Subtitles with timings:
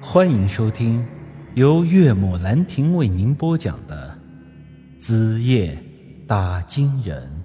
[0.00, 1.06] 欢迎收听
[1.54, 4.18] 由岳母兰亭为您播讲的
[5.00, 5.82] 《子夜
[6.28, 7.44] 打金人》。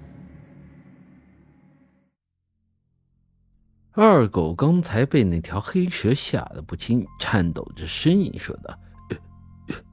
[3.92, 8.78] 二狗刚才被那条黑蛇吓得不轻，颤抖着声音说道：“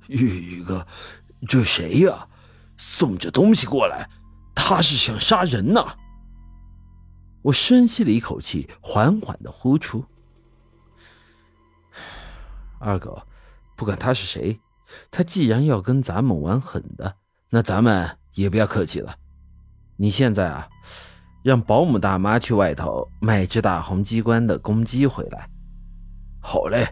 [0.08, 0.86] 玉玉哥，
[1.48, 2.28] 这谁呀？
[2.78, 4.10] 送这东西过来，
[4.54, 5.96] 他是想杀人呐！”
[7.42, 10.04] 我深吸了一口气，缓缓的呼出。
[12.80, 13.22] 二狗，
[13.76, 14.60] 不管他是谁，
[15.12, 17.16] 他既然要跟咱们玩狠的，
[17.50, 19.16] 那咱们也不要客气了。
[19.98, 20.68] 你现在啊，
[21.44, 25.50] 让保姆大妈去外头买只大红机关的公鸡回来。
[26.42, 26.88] 好嘞。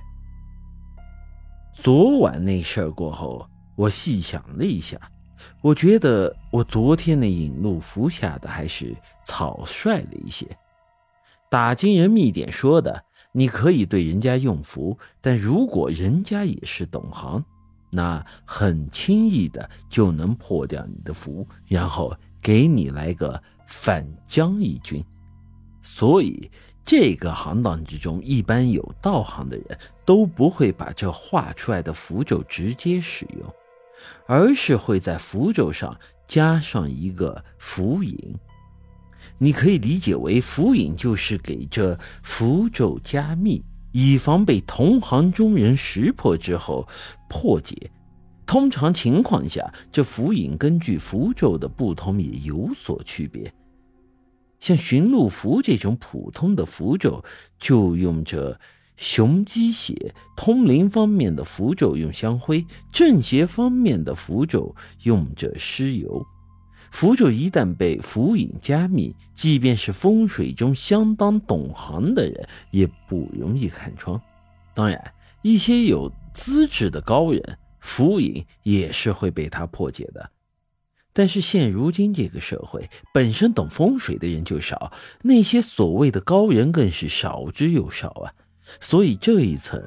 [1.74, 5.00] 昨晚那事儿过后，我细想了一下，
[5.62, 10.46] 我觉得我昨天那引路符下的还是草率了一些。
[11.50, 13.04] 打金人密典说的。
[13.34, 17.44] 你可以对人家用符，但如果人家也是懂行，
[17.92, 25.04] 那很轻易的就能破掉你的符，然后给你来个反将一军。
[25.82, 26.50] 所以
[26.84, 33.54] 这个行当之中，一般有道行的人都不会把这画出来的符咒直接使用，
[34.26, 38.36] 而是会在符咒上加上一个符引。
[39.40, 46.88] 你可以理解为符引就是给这符咒加密，以防被同行中人识破之后
[47.30, 47.92] 破解。
[48.46, 53.54] 通常情况下，这符引根据符咒的不同也有所区别。
[54.60, 57.24] 像寻路符这种普通的符咒，
[57.60, 58.60] 就用着
[58.96, 59.94] 雄鸡血；
[60.36, 66.26] 通灵方面的符咒用香灰；正邪方面的符咒用着尸油。
[66.92, 74.20] 符咒一旦被符引加密，即便是风水中相当懂行的人也不容易看穿。
[74.74, 80.30] 当然，一些有资质的高人，符引也是会被他破解的。
[81.14, 84.92] 但是现如今这个社会，本身懂风水的人就少，
[85.24, 88.34] 那些所谓的高人更是少之又少啊。
[88.80, 89.82] 所以这一层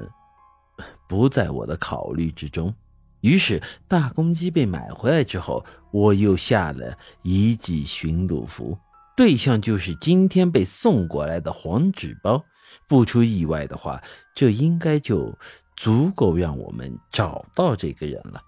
[1.07, 2.73] 不在我的考虑之中。
[3.21, 8.77] 于是，大公鸡被买回来之后，我又下了一记寻路符，
[9.15, 12.43] 对象就是今天被送过来的黄纸包。
[12.87, 14.01] 不出意外的话，
[14.33, 15.37] 这应该就
[15.75, 18.41] 足够让我们找到这个人了。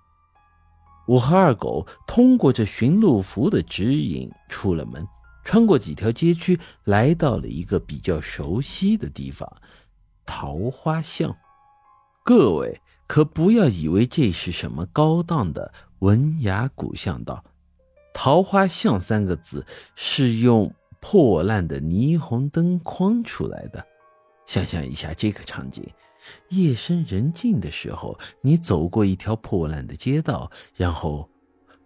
[1.05, 5.05] 我和二狗通过这寻路符的指引出了门，
[5.43, 9.47] 穿过几条街区，来到了一个比较熟悉的地方——
[10.25, 11.35] 桃花巷。
[12.23, 12.81] 各位。
[13.07, 17.43] 可不要以为这是什么高档的文雅古巷道，
[18.13, 19.65] 桃花巷三个字
[19.95, 23.85] 是用破烂的霓虹灯框出来的。
[24.45, 25.87] 想象一下这个场景：
[26.49, 31.29] 夜深人静的时候，你走过一条破烂的街道，然后。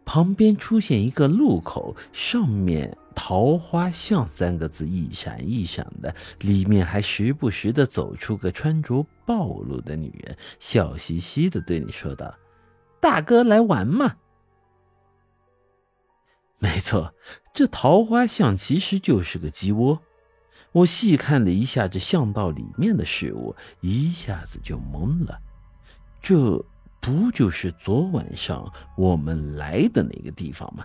[0.09, 12.33] 旁边出现一个路口，上面“桃花巷”三个字一闪一闪的，里面还时不时的走出个穿着暴露的女人，笑嘻嘻的对你说道
[12.99, 14.15] ：“大哥来玩嘛。
[16.57, 17.13] ”没错，
[17.53, 20.01] 这桃花巷其实就是个鸡窝。
[20.71, 25.39] 我细看了一下这巷道里面的事物，一下子就懵了。
[26.21, 26.65] 这。
[26.99, 30.83] 不就是昨晚上我们来的那个地方吗？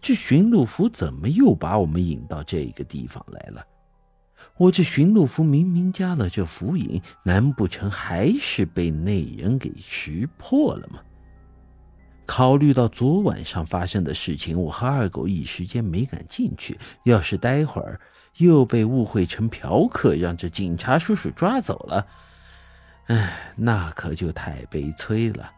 [0.00, 3.64] 这巡路符怎么又把我们引到这个地方来了？
[4.56, 11.00] 我这寻路符明明加了这符引，难不成还是被那人给识破了吗？
[12.24, 16.76] 考虑到昨晚上发生的事情，我和二狗一时间没敢进去。
[17.04, 18.00] 要是待会儿
[18.38, 22.06] 又被误会成嫖客，让这警察叔叔抓走了。
[23.06, 25.52] 哎，那可就太悲催了。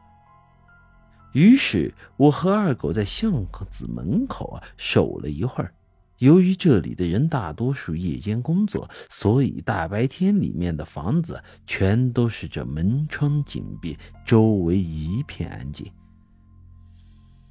[1.32, 5.72] 于是，我和二狗在巷子门口啊守了一会儿。
[6.18, 15.90] 由于这里的人大多数夜间工作，所以大白天里面的房子全都是这门窗紧闭，周围一片安静。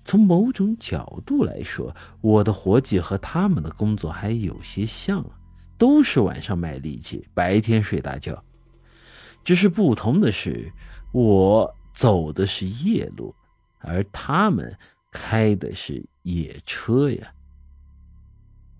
[0.03, 5.25] 从某种角度来说，我的活计和他们的工作还有些像，
[5.77, 8.41] 都是晚上卖力气，白天睡大觉。
[9.43, 10.71] 只是不同的是，
[11.13, 13.33] 我走的是夜路，
[13.79, 14.77] 而他们
[15.11, 17.33] 开的是夜车呀。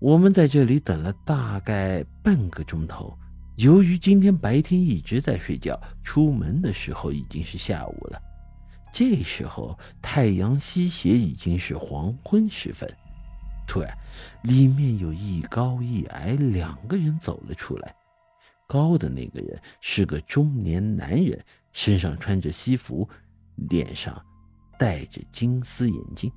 [0.00, 3.16] 我们在这里等了大概半个钟头。
[3.56, 8.22] 由于今天白天一直在睡觉，出门的时候已经是下午了。
[8.92, 12.88] 这时候太阳西斜，已经是黄昏时分。
[13.66, 13.92] 突然，
[14.44, 17.92] 里面有一高一矮两个人走了出来。
[18.68, 23.08] 高的那个人是个中年男人，身上穿着西服，
[23.56, 24.24] 脸上
[24.78, 26.30] 戴着金丝眼镜，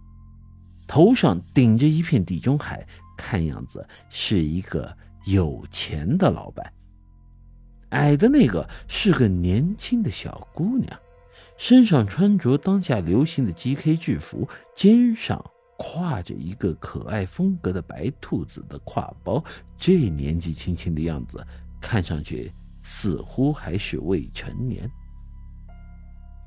[0.88, 2.86] 头上顶着一片地中海，
[3.22, 6.74] 看样子是一个有钱的老板。
[7.90, 11.00] 矮的那个是个年轻的小姑娘，
[11.56, 15.40] 身上穿着当下流行的 GK 制服，肩上
[15.78, 19.44] 挎着一个可爱风格的白兔子的挎包。
[19.78, 21.46] 这年纪轻轻的样子，
[21.80, 22.52] 看上去
[22.82, 24.90] 似乎还是未成年。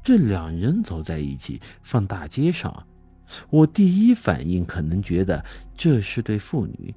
[0.03, 2.87] 这两人走在一起，放大街上，
[3.51, 5.45] 我第一反应可能觉得
[5.75, 6.95] 这是对父女。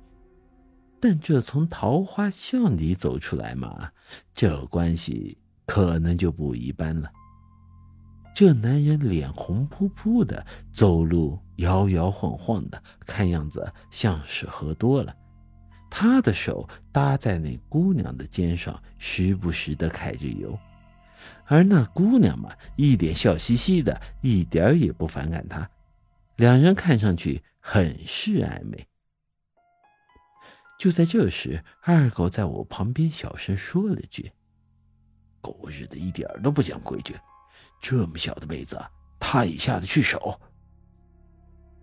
[1.00, 3.92] 但这从桃花巷里走出来嘛，
[4.34, 7.10] 这关系可能就不一般了。
[8.36, 15.16] 这男人脸红扑扑的，走路摇摇晃晃的，看样子像是喝多了。
[15.90, 20.58] 他的手搭在那姑娘的肩上，时不时的揩着油，
[21.46, 25.68] 而那姑娘嘛，一脸笑嘻嘻的，一点也不反感他。
[26.38, 28.88] 两人看上去很是暧昧。
[30.80, 34.32] 就在这时，二狗在我旁边小声说了句
[35.42, 37.16] ：“狗日的，一点都不讲规矩！
[37.82, 38.80] 这么小的妹子，
[39.20, 40.40] 他也下得去手？”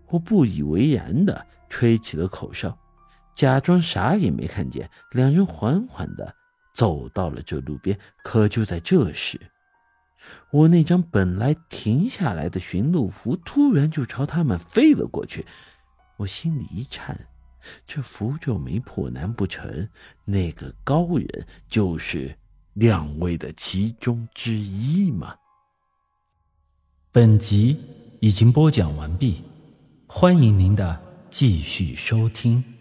[0.07, 2.77] 我不以为然的吹起了口哨，
[3.35, 4.89] 假装啥也没看见。
[5.11, 6.33] 两人缓缓的
[6.73, 9.37] 走到了这路边，可就在这时，
[10.51, 15.45] 我那张本来停下来的驯鹿服突然就朝他们飞了过去，
[16.17, 17.27] 我心里一颤。
[17.87, 19.89] 这符咒没破，难不成
[20.23, 22.37] 那个高人就是
[22.73, 25.35] 两位的其中之一吗？
[27.11, 27.79] 本集
[28.19, 29.43] 已经播讲完毕，
[30.05, 31.01] 欢迎您的
[31.31, 32.74] 继续收听。